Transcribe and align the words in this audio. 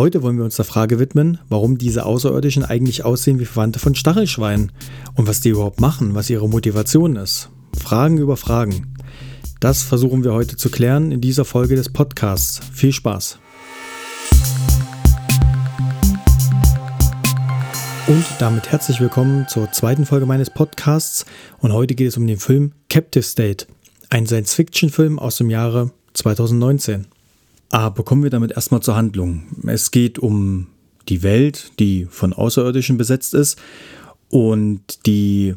Heute 0.00 0.22
wollen 0.22 0.38
wir 0.38 0.46
uns 0.46 0.56
der 0.56 0.64
Frage 0.64 0.98
widmen, 0.98 1.40
warum 1.50 1.76
diese 1.76 2.06
Außerirdischen 2.06 2.64
eigentlich 2.64 3.04
aussehen 3.04 3.38
wie 3.38 3.44
Verwandte 3.44 3.78
von 3.78 3.94
Stachelschweinen 3.94 4.72
und 5.14 5.28
was 5.28 5.42
die 5.42 5.50
überhaupt 5.50 5.78
machen, 5.78 6.14
was 6.14 6.30
ihre 6.30 6.48
Motivation 6.48 7.16
ist. 7.16 7.50
Fragen 7.78 8.16
über 8.16 8.38
Fragen. 8.38 8.96
Das 9.60 9.82
versuchen 9.82 10.24
wir 10.24 10.32
heute 10.32 10.56
zu 10.56 10.70
klären 10.70 11.12
in 11.12 11.20
dieser 11.20 11.44
Folge 11.44 11.76
des 11.76 11.90
Podcasts. 11.90 12.62
Viel 12.72 12.94
Spaß! 12.94 13.38
Und 18.06 18.24
damit 18.38 18.72
herzlich 18.72 19.02
willkommen 19.02 19.48
zur 19.48 19.70
zweiten 19.70 20.06
Folge 20.06 20.24
meines 20.24 20.48
Podcasts. 20.48 21.26
Und 21.58 21.74
heute 21.74 21.94
geht 21.94 22.08
es 22.08 22.16
um 22.16 22.26
den 22.26 22.38
Film 22.38 22.72
Captive 22.88 23.22
State, 23.22 23.66
ein 24.08 24.26
Science-Fiction-Film 24.26 25.18
aus 25.18 25.36
dem 25.36 25.50
Jahre 25.50 25.90
2019. 26.14 27.19
Aber 27.70 28.02
kommen 28.02 28.22
wir 28.22 28.30
damit 28.30 28.52
erstmal 28.52 28.82
zur 28.82 28.96
Handlung. 28.96 29.44
Es 29.66 29.90
geht 29.90 30.18
um 30.18 30.66
die 31.08 31.22
Welt, 31.22 31.72
die 31.78 32.06
von 32.10 32.32
Außerirdischen 32.32 32.98
besetzt 32.98 33.32
ist 33.32 33.58
und 34.28 35.06
die 35.06 35.54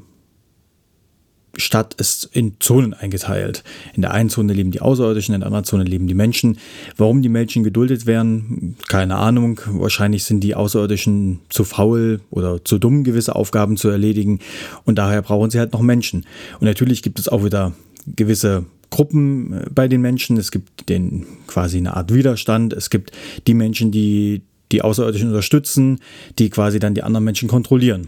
Stadt 1.55 1.93
ist 1.95 2.29
in 2.33 2.55
Zonen 2.59 2.95
eingeteilt. 2.95 3.63
In 3.93 4.01
der 4.01 4.11
einen 4.11 4.29
Zone 4.29 4.53
leben 4.53 4.71
die 4.71 4.81
Außerirdischen, 4.81 5.35
in 5.35 5.41
der 5.41 5.47
anderen 5.47 5.65
Zone 5.65 5.83
leben 5.83 6.07
die 6.07 6.15
Menschen. 6.15 6.57
Warum 6.97 7.21
die 7.21 7.29
Menschen 7.29 7.63
geduldet 7.63 8.07
werden, 8.07 8.75
keine 8.87 9.17
Ahnung. 9.17 9.61
Wahrscheinlich 9.67 10.23
sind 10.23 10.39
die 10.39 10.55
Außerirdischen 10.55 11.41
zu 11.49 11.63
faul 11.63 12.21
oder 12.31 12.63
zu 12.65 12.79
dumm, 12.79 13.03
gewisse 13.03 13.35
Aufgaben 13.35 13.77
zu 13.77 13.89
erledigen. 13.89 14.39
Und 14.85 14.97
daher 14.97 15.21
brauchen 15.21 15.51
sie 15.51 15.59
halt 15.59 15.73
noch 15.73 15.81
Menschen. 15.81 16.25
Und 16.59 16.65
natürlich 16.65 17.03
gibt 17.03 17.19
es 17.19 17.29
auch 17.29 17.43
wieder 17.43 17.73
gewisse 18.07 18.65
Gruppen 18.93 19.53
äh, 19.53 19.65
bei 19.73 19.87
den 19.87 20.01
Menschen. 20.01 20.37
Es 20.37 20.51
gibt 20.51 20.87
den 20.87 21.25
quasi 21.47 21.77
eine 21.77 21.97
Art 21.97 22.13
Widerstand. 22.13 22.73
Es 22.73 22.89
gibt 22.89 23.11
die 23.47 23.55
Menschen, 23.55 23.91
die 23.91 24.43
die 24.71 24.81
Außerirdischen 24.81 25.29
unterstützen, 25.29 25.99
die 26.39 26.49
quasi 26.49 26.79
dann 26.79 26.93
die 26.93 27.03
anderen 27.03 27.23
Menschen 27.23 27.49
kontrollieren. 27.49 28.07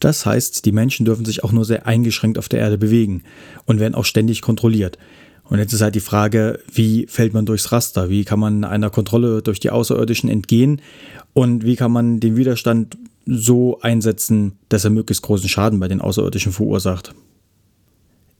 Das 0.00 0.26
heißt, 0.26 0.64
die 0.64 0.72
Menschen 0.72 1.06
dürfen 1.06 1.24
sich 1.24 1.44
auch 1.44 1.52
nur 1.52 1.64
sehr 1.64 1.86
eingeschränkt 1.86 2.38
auf 2.38 2.48
der 2.48 2.60
Erde 2.60 2.78
bewegen 2.78 3.22
und 3.66 3.78
werden 3.78 3.94
auch 3.94 4.04
ständig 4.04 4.42
kontrolliert. 4.42 4.98
Und 5.44 5.58
jetzt 5.58 5.72
ist 5.72 5.80
halt 5.80 5.94
die 5.94 6.00
Frage, 6.00 6.60
wie 6.72 7.06
fällt 7.08 7.34
man 7.34 7.46
durchs 7.46 7.70
Raster? 7.72 8.08
Wie 8.10 8.24
kann 8.24 8.40
man 8.40 8.64
einer 8.64 8.90
Kontrolle 8.90 9.42
durch 9.42 9.60
die 9.60 9.70
Außerirdischen 9.70 10.28
entgehen? 10.28 10.80
Und 11.34 11.64
wie 11.64 11.76
kann 11.76 11.92
man 11.92 12.20
den 12.20 12.36
Widerstand 12.36 12.96
so 13.26 13.80
einsetzen, 13.80 14.52
dass 14.68 14.84
er 14.84 14.90
möglichst 14.90 15.22
großen 15.22 15.48
Schaden 15.48 15.78
bei 15.78 15.88
den 15.88 16.00
Außerirdischen 16.00 16.52
verursacht? 16.52 17.14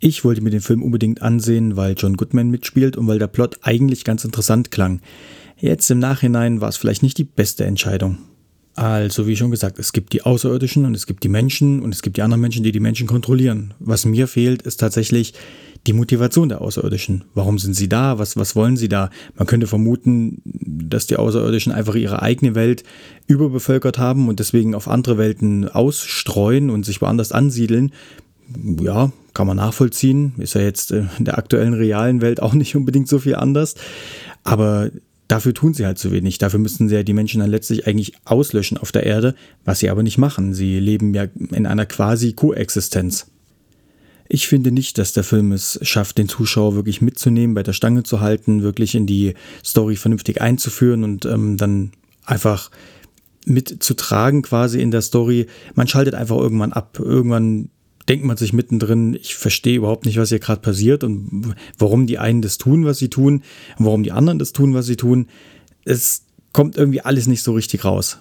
Ich 0.05 0.25
wollte 0.25 0.41
mir 0.41 0.51
den 0.51 0.63
Film 0.63 0.83
unbedingt 0.83 1.23
ansehen, 1.23 1.77
weil 1.77 1.95
John 1.97 2.17
Goodman 2.17 2.51
mitspielt 2.51 2.97
und 2.97 3.07
weil 3.07 3.21
der 3.21 3.29
Plot 3.29 3.61
eigentlich 3.63 4.03
ganz 4.03 4.25
interessant 4.25 4.73
klang. 4.73 5.01
Jetzt 5.57 5.89
im 5.93 6.01
Nachhinein 6.01 6.61
war 6.61 6.71
es 6.71 6.77
vielleicht 6.77 7.05
nicht 7.05 7.19
die 7.19 7.25
beste 7.25 7.65
Entscheidung. 7.67 8.19
Also, 8.75 9.29
wie 9.29 9.37
schon 9.37 9.53
gesagt, 9.53 9.79
es 9.79 9.93
gibt 9.93 10.13
die 10.13 10.23
Außerirdischen 10.23 10.87
und 10.87 10.97
es 10.97 11.07
gibt 11.07 11.23
die 11.23 11.29
Menschen 11.29 11.81
und 11.81 11.95
es 11.95 12.03
gibt 12.03 12.17
die 12.17 12.23
anderen 12.23 12.41
Menschen, 12.41 12.65
die 12.65 12.73
die 12.73 12.81
Menschen 12.81 13.07
kontrollieren. 13.07 13.75
Was 13.79 14.05
mir 14.05 14.27
fehlt, 14.27 14.63
ist 14.63 14.79
tatsächlich 14.79 15.35
die 15.87 15.93
Motivation 15.93 16.49
der 16.49 16.63
Außerirdischen. 16.63 17.23
Warum 17.35 17.61
sind 17.61 17.75
sie 17.75 17.89
da? 17.89 18.19
Was, 18.19 18.37
was 18.37 18.57
wollen 18.57 18.77
sie 18.77 18.89
da? 18.89 19.09
Man 19.37 19.47
könnte 19.47 19.69
vermuten, 19.69 20.43
dass 20.45 21.07
die 21.07 21.17
Außerirdischen 21.17 21.71
einfach 21.71 21.95
ihre 21.95 22.23
eigene 22.23 22.57
Welt 22.57 22.83
überbevölkert 23.29 23.99
haben 23.99 24.29
und 24.29 24.41
deswegen 24.41 24.75
auf 24.75 24.89
andere 24.89 25.17
Welten 25.17 25.69
ausstreuen 25.69 26.71
und 26.71 26.85
sich 26.85 27.01
woanders 27.01 27.31
ansiedeln. 27.31 27.93
Ja, 28.81 29.13
kann 29.35 29.47
man 29.47 29.57
nachvollziehen. 29.57 30.35
Ist 30.39 30.55
ja 30.55 30.61
jetzt 30.61 30.91
in 30.91 31.09
der 31.21 31.39
aktuellen 31.39 31.75
realen 31.75 32.21
Welt 32.21 32.43
auch 32.43 32.55
nicht 32.55 32.77
unbedingt 32.77 33.09
so 33.09 33.19
viel 33.19 33.37
anders. 33.37 33.75
Aber 34.45 34.91
Dafür 35.33 35.55
tun 35.55 35.73
sie 35.73 35.87
halt 35.87 35.99
zu 35.99 36.13
wenig. 36.13 36.37
Dafür 36.37 36.61
müssten 36.61 36.91
sie 36.91 36.95
ja 36.95 37.03
die 37.03 37.15
Menschen 37.15 37.41
dann 37.41 37.49
letztlich 37.49 37.87
eigentlich 37.87 38.13
auslöschen 38.27 38.77
auf 38.77 38.93
der 38.93 39.07
Erde, 39.07 39.35
was 39.65 39.79
sie 39.79 39.89
aber 39.89 40.03
nicht 40.03 40.19
machen. 40.19 40.53
Sie 40.53 40.79
leben 40.79 41.15
ja 41.15 41.25
in 41.53 41.65
einer 41.65 41.87
quasi 41.87 42.35
Koexistenz. 42.35 43.29
Ich 44.29 44.47
finde 44.47 44.73
nicht, 44.73 44.99
dass 44.99 45.15
der 45.15 45.25
Film 45.25 45.53
es 45.53 45.79
schafft, 45.81 46.19
den 46.19 46.29
Zuschauer 46.29 46.75
wirklich 46.75 47.01
mitzunehmen, 47.01 47.55
bei 47.55 47.63
der 47.63 47.73
Stange 47.73 48.03
zu 48.03 48.21
halten, 48.21 48.63
wirklich 48.63 48.95
in 48.95 49.07
die 49.07 49.33
Story 49.65 49.97
vernünftig 49.97 50.43
einzuführen 50.43 51.03
und 51.03 51.25
ähm, 51.25 51.57
dann 51.57 51.93
einfach 52.27 52.71
mitzutragen 53.47 54.43
quasi 54.43 54.83
in 54.83 54.91
der 54.91 55.01
Story. 55.01 55.47
Man 55.75 55.89
schaltet 55.89 56.15
einfach 56.15 56.37
irgendwann 56.37 56.75
ab. 56.75 56.99
Irgendwann 56.99 57.71
denkt 58.09 58.25
man 58.25 58.37
sich 58.37 58.53
mittendrin, 58.53 59.15
ich 59.15 59.35
verstehe 59.35 59.77
überhaupt 59.77 60.07
nicht, 60.07 60.17
was 60.19 60.31
hier 60.31 60.39
gerade 60.39 60.61
passiert 60.61 61.05
und 61.05 61.55
warum 61.79 62.07
die 62.07 62.19
einen 62.19 62.43
das 62.43 62.59
tun, 62.59 62.85
was 62.85 62.99
sie 62.99 63.09
tun 63.09 63.43
und 63.79 63.87
warum 63.87 64.03
die 64.03 64.13
anderen 64.13 64.39
das 64.39 64.53
tun, 64.53 64.75
was 64.75 64.87
sie 64.87 64.97
tun. 64.97 65.27
Es 65.85 66.27
kommt 66.53 66.77
irgendwie 66.77 67.01
alles 67.01 67.27
nicht 67.27 67.43
so 67.43 67.53
richtig 67.53 67.85
raus. 67.85 68.19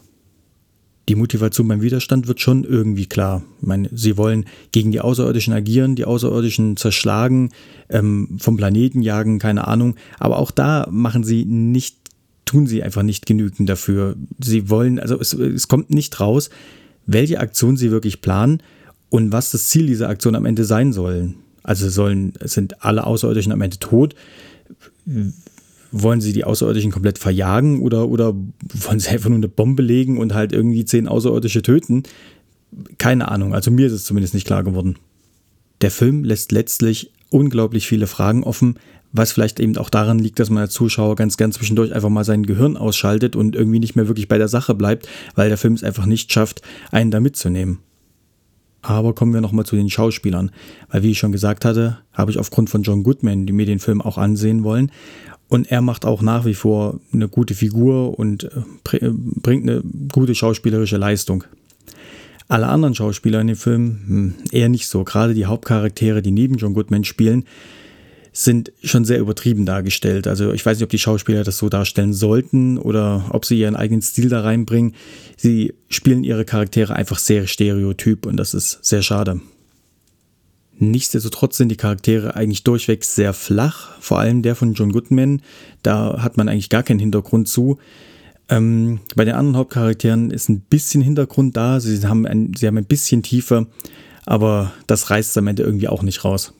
Die 1.09 1.15
Motivation 1.15 1.67
beim 1.67 1.81
Widerstand 1.81 2.27
wird 2.27 2.39
schon 2.41 2.63
irgendwie 2.63 3.07
klar. 3.07 3.43
Ich 3.59 3.67
meine, 3.67 3.89
sie 3.91 4.17
wollen 4.17 4.45
gegen 4.71 4.91
die 4.91 5.01
Außerirdischen 5.01 5.53
agieren, 5.53 5.95
die 5.95 6.05
Außerirdischen 6.05 6.77
zerschlagen, 6.77 7.49
ähm, 7.89 8.37
vom 8.39 8.55
Planeten 8.55 9.01
jagen, 9.01 9.39
keine 9.39 9.67
Ahnung. 9.67 9.95
Aber 10.19 10.37
auch 10.37 10.51
da 10.51 10.87
machen 10.91 11.23
sie 11.23 11.43
nicht, 11.43 11.97
tun 12.45 12.67
sie 12.67 12.83
einfach 12.83 13.01
nicht 13.01 13.25
genügend 13.25 13.67
dafür. 13.67 14.15
Sie 14.39 14.69
wollen, 14.69 14.99
also 14.99 15.19
es, 15.19 15.33
es 15.33 15.67
kommt 15.67 15.89
nicht 15.89 16.19
raus, 16.19 16.51
welche 17.07 17.39
Aktion 17.39 17.77
sie 17.77 17.91
wirklich 17.91 18.21
planen 18.21 18.61
und 19.11 19.33
was 19.33 19.51
das 19.51 19.67
Ziel 19.67 19.87
dieser 19.87 20.07
Aktion 20.07 20.35
am 20.35 20.45
Ende 20.45 20.63
sein 20.63 20.93
soll. 20.93 21.33
Also 21.63 21.89
sollen, 21.89 22.33
sind 22.45 22.83
alle 22.83 23.05
Außerirdischen 23.05 23.51
am 23.51 23.61
Ende 23.61 23.77
tot? 23.77 24.15
Wollen 25.91 26.21
sie 26.21 26.31
die 26.31 26.45
Außerirdischen 26.45 26.91
komplett 26.91 27.19
verjagen 27.19 27.81
oder, 27.81 28.07
oder 28.07 28.33
wollen 28.73 28.99
sie 28.99 29.09
einfach 29.09 29.29
nur 29.29 29.37
eine 29.37 29.49
Bombe 29.49 29.83
legen 29.83 30.17
und 30.17 30.33
halt 30.33 30.53
irgendwie 30.53 30.85
zehn 30.85 31.09
Außerirdische 31.09 31.61
töten? 31.61 32.03
Keine 32.97 33.27
Ahnung, 33.27 33.53
also 33.53 33.69
mir 33.69 33.87
ist 33.87 33.93
es 33.93 34.05
zumindest 34.05 34.33
nicht 34.33 34.47
klar 34.47 34.63
geworden. 34.63 34.95
Der 35.81 35.91
Film 35.91 36.23
lässt 36.23 36.53
letztlich 36.53 37.11
unglaublich 37.29 37.87
viele 37.87 38.07
Fragen 38.07 38.45
offen, 38.45 38.75
was 39.11 39.33
vielleicht 39.33 39.59
eben 39.59 39.75
auch 39.75 39.89
daran 39.89 40.19
liegt, 40.19 40.39
dass 40.39 40.49
man 40.49 40.63
als 40.63 40.73
Zuschauer 40.73 41.17
ganz 41.17 41.35
gern 41.35 41.51
zwischendurch 41.51 41.93
einfach 41.93 42.07
mal 42.07 42.23
sein 42.23 42.45
Gehirn 42.45 42.77
ausschaltet 42.77 43.35
und 43.35 43.57
irgendwie 43.57 43.79
nicht 43.79 43.97
mehr 43.97 44.07
wirklich 44.07 44.29
bei 44.29 44.37
der 44.37 44.47
Sache 44.47 44.73
bleibt, 44.73 45.09
weil 45.35 45.49
der 45.49 45.57
Film 45.57 45.73
es 45.73 45.83
einfach 45.83 46.05
nicht 46.05 46.31
schafft, 46.31 46.61
einen 46.91 47.11
da 47.11 47.19
mitzunehmen. 47.19 47.79
Aber 48.81 49.13
kommen 49.13 49.33
wir 49.33 49.41
nochmal 49.41 49.65
zu 49.65 49.75
den 49.75 49.89
Schauspielern. 49.89 50.51
Weil, 50.89 51.03
wie 51.03 51.11
ich 51.11 51.19
schon 51.19 51.31
gesagt 51.31 51.65
hatte, 51.65 51.99
habe 52.13 52.31
ich 52.31 52.39
aufgrund 52.39 52.69
von 52.69 52.83
John 52.83 53.03
Goodman 53.03 53.45
die 53.45 53.53
mir 53.53 53.65
den 53.65 53.79
Film 53.79 54.01
auch 54.01 54.17
ansehen 54.17 54.63
wollen. 54.63 54.91
Und 55.47 55.69
er 55.69 55.81
macht 55.81 56.05
auch 56.05 56.21
nach 56.21 56.45
wie 56.45 56.53
vor 56.53 56.99
eine 57.13 57.27
gute 57.27 57.53
Figur 57.53 58.17
und 58.17 58.45
äh, 58.45 58.97
äh, 58.97 59.11
bringt 59.13 59.69
eine 59.69 59.83
gute 60.11 60.33
schauspielerische 60.33 60.97
Leistung. 60.97 61.43
Alle 62.47 62.67
anderen 62.67 62.95
Schauspieler 62.95 63.41
in 63.41 63.47
dem 63.47 63.55
Film 63.55 63.99
hm, 64.07 64.33
eher 64.51 64.69
nicht 64.69 64.87
so. 64.87 65.03
Gerade 65.03 65.33
die 65.33 65.45
Hauptcharaktere, 65.45 66.21
die 66.21 66.31
neben 66.31 66.55
John 66.55 66.73
Goodman 66.73 67.03
spielen, 67.03 67.45
sind 68.33 68.71
schon 68.81 69.03
sehr 69.03 69.19
übertrieben 69.19 69.65
dargestellt. 69.65 70.25
Also 70.25 70.53
ich 70.53 70.65
weiß 70.65 70.77
nicht, 70.77 70.83
ob 70.83 70.89
die 70.89 70.99
Schauspieler 70.99 71.43
das 71.43 71.57
so 71.57 71.67
darstellen 71.67 72.13
sollten 72.13 72.77
oder 72.77 73.25
ob 73.31 73.45
sie 73.45 73.59
ihren 73.59 73.75
eigenen 73.75 74.01
Stil 74.01 74.29
da 74.29 74.41
reinbringen. 74.41 74.95
Sie 75.35 75.73
spielen 75.89 76.23
ihre 76.23 76.45
Charaktere 76.45 76.95
einfach 76.95 77.19
sehr 77.19 77.47
stereotyp 77.47 78.25
und 78.25 78.37
das 78.37 78.53
ist 78.53 78.79
sehr 78.83 79.01
schade. 79.01 79.41
Nichtsdestotrotz 80.79 81.57
sind 81.57 81.69
die 81.69 81.77
Charaktere 81.77 82.35
eigentlich 82.35 82.63
durchweg 82.63 83.03
sehr 83.03 83.33
flach, 83.33 83.99
vor 83.99 84.19
allem 84.19 84.41
der 84.41 84.55
von 84.55 84.73
John 84.73 84.91
Goodman. 84.91 85.41
Da 85.83 86.23
hat 86.23 86.37
man 86.37 86.49
eigentlich 86.49 86.69
gar 86.69 86.83
keinen 86.83 86.99
Hintergrund 86.99 87.47
zu. 87.47 87.77
Ähm, 88.49 88.99
bei 89.15 89.23
den 89.25 89.35
anderen 89.35 89.57
Hauptcharakteren 89.57 90.31
ist 90.31 90.49
ein 90.49 90.61
bisschen 90.61 91.01
Hintergrund 91.01 91.55
da, 91.55 91.79
sie 91.79 92.03
haben 92.07 92.25
ein, 92.25 92.53
sie 92.57 92.65
haben 92.65 92.77
ein 92.77 92.85
bisschen 92.85 93.21
Tiefe, 93.21 93.67
aber 94.25 94.73
das 94.87 95.09
reißt 95.09 95.37
am 95.37 95.47
Ende 95.47 95.63
irgendwie 95.63 95.87
auch 95.87 96.01
nicht 96.01 96.25
raus. 96.25 96.53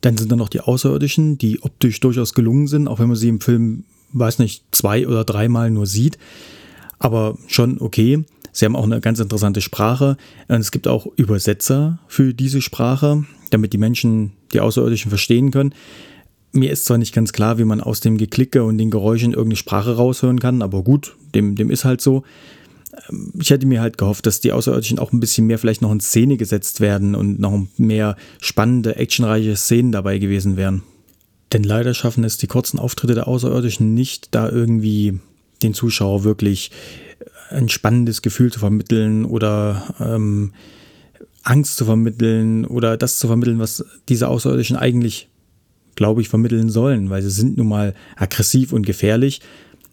Dann 0.00 0.16
sind 0.16 0.30
da 0.30 0.36
noch 0.36 0.48
die 0.48 0.60
Außerirdischen, 0.60 1.38
die 1.38 1.62
optisch 1.62 2.00
durchaus 2.00 2.34
gelungen 2.34 2.68
sind, 2.68 2.88
auch 2.88 2.98
wenn 2.98 3.08
man 3.08 3.16
sie 3.16 3.28
im 3.28 3.40
Film, 3.40 3.84
weiß 4.12 4.38
nicht, 4.38 4.64
zwei 4.72 5.06
oder 5.06 5.24
dreimal 5.24 5.70
nur 5.70 5.86
sieht. 5.86 6.18
Aber 6.98 7.36
schon 7.46 7.80
okay. 7.80 8.24
Sie 8.52 8.64
haben 8.64 8.76
auch 8.76 8.84
eine 8.84 9.00
ganz 9.00 9.20
interessante 9.20 9.60
Sprache. 9.60 10.16
Und 10.48 10.60
es 10.60 10.70
gibt 10.70 10.88
auch 10.88 11.06
Übersetzer 11.16 11.98
für 12.08 12.34
diese 12.34 12.62
Sprache, 12.62 13.24
damit 13.50 13.72
die 13.72 13.78
Menschen 13.78 14.32
die 14.52 14.60
Außerirdischen 14.60 15.10
verstehen 15.10 15.50
können. 15.50 15.74
Mir 16.52 16.70
ist 16.70 16.86
zwar 16.86 16.98
nicht 16.98 17.14
ganz 17.14 17.32
klar, 17.32 17.58
wie 17.58 17.64
man 17.64 17.80
aus 17.80 18.00
dem 18.00 18.16
Geklicke 18.16 18.64
und 18.64 18.78
den 18.78 18.90
Geräuschen 18.90 19.32
irgendeine 19.32 19.56
Sprache 19.56 19.96
raushören 19.96 20.40
kann, 20.40 20.62
aber 20.62 20.82
gut, 20.82 21.14
dem, 21.34 21.56
dem 21.56 21.70
ist 21.70 21.84
halt 21.84 22.00
so. 22.00 22.24
Ähm, 23.08 23.32
ich 23.40 23.50
hätte 23.50 23.66
mir 23.66 23.80
halt 23.80 23.98
gehofft, 23.98 24.26
dass 24.26 24.40
die 24.40 24.52
Außerirdischen 24.52 24.98
auch 24.98 25.12
ein 25.12 25.20
bisschen 25.20 25.46
mehr 25.46 25.58
vielleicht 25.58 25.82
noch 25.82 25.92
in 25.92 26.00
Szene 26.00 26.36
gesetzt 26.36 26.80
werden 26.80 27.14
und 27.14 27.40
noch 27.40 27.66
mehr 27.76 28.16
spannende, 28.40 28.96
actionreiche 28.96 29.56
Szenen 29.56 29.92
dabei 29.92 30.18
gewesen 30.18 30.56
wären. 30.56 30.82
Denn 31.52 31.62
leider 31.62 31.94
schaffen 31.94 32.24
es 32.24 32.36
die 32.36 32.46
kurzen 32.46 32.78
Auftritte 32.78 33.14
der 33.14 33.28
Außerirdischen 33.28 33.94
nicht, 33.94 34.34
da 34.34 34.48
irgendwie 34.48 35.18
den 35.62 35.74
Zuschauer 35.74 36.24
wirklich 36.24 36.70
ein 37.50 37.68
spannendes 37.70 38.20
Gefühl 38.20 38.52
zu 38.52 38.58
vermitteln 38.58 39.24
oder 39.24 39.94
ähm, 39.98 40.52
Angst 41.42 41.78
zu 41.78 41.86
vermitteln 41.86 42.66
oder 42.66 42.98
das 42.98 43.18
zu 43.18 43.26
vermitteln, 43.26 43.58
was 43.58 43.84
diese 44.10 44.28
Außerirdischen 44.28 44.76
eigentlich, 44.76 45.28
glaube 45.94 46.20
ich, 46.20 46.28
vermitteln 46.28 46.68
sollen, 46.68 47.08
weil 47.08 47.22
sie 47.22 47.30
sind 47.30 47.56
nun 47.56 47.68
mal 47.68 47.94
aggressiv 48.16 48.74
und 48.74 48.84
gefährlich 48.84 49.40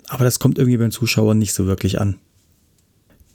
aber 0.08 0.24
das 0.24 0.40
kommt 0.40 0.58
irgendwie 0.58 0.78
beim 0.78 0.92
Zuschauer 0.92 1.36
nicht 1.36 1.54
so 1.54 1.66
wirklich 1.66 2.00
an. 2.00 2.16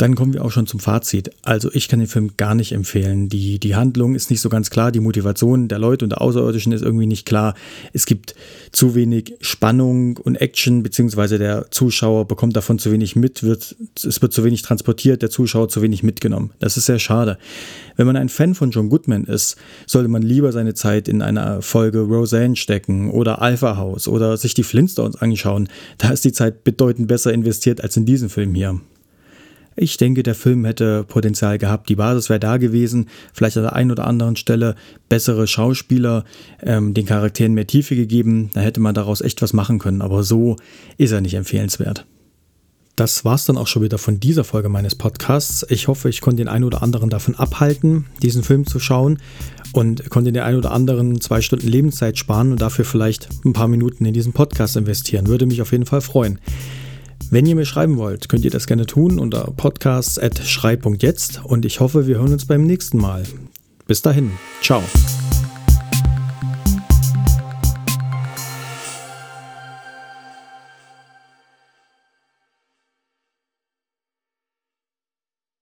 Dann 0.01 0.15
kommen 0.15 0.33
wir 0.33 0.43
auch 0.43 0.51
schon 0.51 0.67
zum 0.67 0.81
Fazit. 0.81 1.31
Also 1.43 1.71
ich 1.75 1.87
kann 1.87 1.99
den 1.99 2.09
Film 2.09 2.31
gar 2.39 2.55
nicht 2.55 2.73
empfehlen. 2.73 3.29
Die, 3.29 3.59
die 3.59 3.77
Handlung 3.77 4.15
ist 4.15 4.31
nicht 4.31 4.41
so 4.41 4.49
ganz 4.49 4.71
klar, 4.71 4.93
die 4.93 5.01
Motivation 5.01 5.69
der 5.69 5.79
Leute 5.79 6.07
und 6.07 6.09
der 6.09 6.23
Außerirdischen 6.23 6.73
ist 6.73 6.81
irgendwie 6.81 7.05
nicht 7.05 7.27
klar. 7.27 7.55
Es 7.93 8.07
gibt 8.07 8.35
zu 8.73 8.95
wenig 8.95 9.35
Spannung 9.43 10.17
und 10.17 10.37
Action, 10.37 10.83
beziehungsweise 10.83 11.39
der 11.39 11.71
Zuschauer 11.71 12.27
bekommt 12.27 12.57
davon 12.57 12.79
zu 12.79 12.91
wenig 12.93 13.15
mit, 13.15 13.43
wird, 13.43 13.77
es 14.03 14.23
wird 14.23 14.33
zu 14.33 14.43
wenig 14.43 14.63
transportiert, 14.63 15.21
der 15.21 15.29
Zuschauer 15.29 15.69
zu 15.69 15.83
wenig 15.83 16.03
mitgenommen. 16.03 16.53
Das 16.61 16.79
ist 16.79 16.87
sehr 16.87 16.99
schade. 16.99 17.37
Wenn 17.97 18.07
man 18.07 18.17
ein 18.17 18.31
Fan 18.31 18.55
von 18.55 18.71
John 18.71 18.89
Goodman 18.89 19.25
ist, 19.25 19.59
sollte 19.87 20.09
man 20.09 20.23
lieber 20.23 20.51
seine 20.53 20.73
Zeit 20.73 21.09
in 21.09 21.21
einer 21.21 21.61
Folge 21.61 22.01
Roseanne 22.01 22.57
stecken 22.57 23.11
oder 23.11 23.43
Alpha 23.43 23.77
House 23.77 24.09
oder 24.09 24.39
sich 24.39 24.55
die 24.55 24.63
Flintstones 24.63 25.17
anschauen. 25.17 25.69
Da 25.99 26.09
ist 26.09 26.25
die 26.25 26.33
Zeit 26.33 26.65
bedeutend 26.65 27.07
besser 27.07 27.35
investiert 27.35 27.83
als 27.83 27.99
in 27.99 28.07
diesem 28.07 28.31
Film 28.31 28.55
hier. 28.55 28.81
Ich 29.77 29.97
denke, 29.97 30.23
der 30.23 30.35
Film 30.35 30.65
hätte 30.65 31.05
Potenzial 31.05 31.59
gehabt. 31.59 31.89
Die 31.89 31.97
Basis 31.97 32.29
wäre 32.29 32.41
da 32.41 32.57
gewesen. 32.57 33.09
Vielleicht 33.33 33.57
an 33.57 33.63
der 33.63 33.75
einen 33.75 33.91
oder 33.91 34.07
anderen 34.07 34.37
Stelle 34.37 34.75
bessere 35.09 35.47
Schauspieler, 35.47 36.25
ähm, 36.63 36.93
den 36.93 37.07
Charakteren 37.07 37.55
mehr 37.55 37.67
Tiefe 37.67 37.97
gegeben. 37.97 38.51
Da 38.53 38.61
hätte 38.61 38.81
man 38.81 38.95
daraus 38.95 39.21
echt 39.21 39.43
was 39.43 39.53
machen 39.53 39.79
können. 39.79 40.03
Aber 40.03 40.23
so 40.23 40.57
ist 40.99 41.13
er 41.13 41.21
nicht 41.21 41.35
empfehlenswert. 41.35 42.07
Das 43.01 43.25
war's 43.25 43.47
dann 43.47 43.57
auch 43.57 43.67
schon 43.67 43.83
wieder 43.83 43.97
von 43.97 44.21
dieser 44.21 44.45
Folge 44.45 44.69
meines 44.69 44.95
Podcasts. 44.95 45.65
Ich 45.71 45.89
hoffe, 45.89 46.11
ich 46.11 46.21
konnte 46.21 46.43
den 46.43 46.49
einen 46.49 46.65
oder 46.65 46.83
anderen 46.83 47.09
davon 47.09 47.35
abhalten, 47.35 48.05
diesen 48.21 48.43
Film 48.43 48.67
zu 48.67 48.79
schauen 48.79 49.19
und 49.73 50.11
konnte 50.11 50.33
den 50.33 50.43
einen 50.43 50.59
oder 50.59 50.73
anderen 50.73 51.19
zwei 51.19 51.41
Stunden 51.41 51.69
Lebenszeit 51.69 52.19
sparen 52.19 52.53
und 52.53 52.61
dafür 52.61 52.85
vielleicht 52.85 53.29
ein 53.47 53.55
paar 53.55 53.69
Minuten 53.69 54.05
in 54.05 54.13
diesen 54.13 54.35
Podcast 54.35 54.77
investieren. 54.77 55.29
Würde 55.29 55.47
mich 55.47 55.63
auf 55.63 55.73
jeden 55.73 55.87
Fall 55.87 56.03
freuen. 56.03 56.41
Wenn 57.29 57.47
ihr 57.47 57.55
mir 57.55 57.67
schreiben 57.67 57.97
wollt, 57.97 58.29
könnt 58.29 58.45
ihr 58.45 58.51
das 58.51 58.67
gerne 58.67 58.87
tun 58.87 59.19
unter 59.19 59.53
podcasts.schrei.jetzt 59.57 61.45
und 61.45 61.65
ich 61.65 61.81
hoffe, 61.81 62.07
wir 62.07 62.19
hören 62.19 62.33
uns 62.33 62.47
beim 62.47 62.67
nächsten 62.67 62.99
Mal. 62.99 63.25
Bis 63.87 64.03
dahin, 64.03 64.33
ciao. 64.63 64.83